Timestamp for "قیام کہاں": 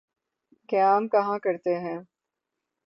0.69-1.37